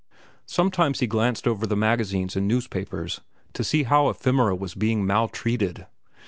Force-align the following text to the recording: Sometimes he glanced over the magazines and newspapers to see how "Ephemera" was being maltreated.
Sometimes 0.47 0.99
he 0.99 1.05
glanced 1.05 1.47
over 1.47 1.67
the 1.67 1.75
magazines 1.75 2.35
and 2.35 2.47
newspapers 2.47 3.21
to 3.53 3.63
see 3.63 3.83
how 3.83 4.09
"Ephemera" 4.09 4.55
was 4.55 4.73
being 4.73 5.05
maltreated. 5.05 5.85